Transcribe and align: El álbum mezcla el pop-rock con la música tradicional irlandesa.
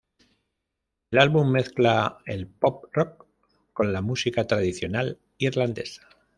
El 1.11 1.19
álbum 1.19 1.51
mezcla 1.51 2.17
el 2.25 2.47
pop-rock 2.47 3.27
con 3.71 3.93
la 3.93 4.01
música 4.01 4.47
tradicional 4.47 5.19
irlandesa. 5.37 6.07